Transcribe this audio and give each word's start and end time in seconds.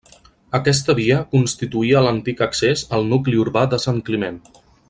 Aquesta 0.59 0.95
via 0.99 1.19
constituïa 1.35 2.03
l'antic 2.07 2.43
accés 2.49 2.85
al 2.99 3.09
nucli 3.15 3.41
urbà 3.45 3.67
de 3.75 3.85
Sant 3.89 4.05
Climent. 4.09 4.45